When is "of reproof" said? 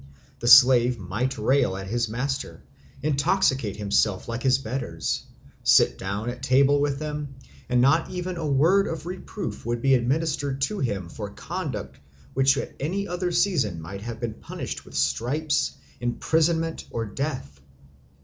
8.87-9.63